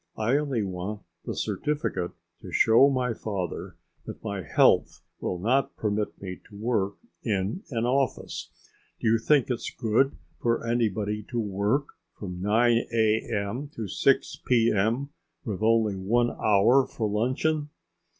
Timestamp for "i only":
0.17-0.63